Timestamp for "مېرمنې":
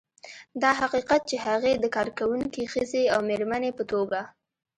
3.29-3.71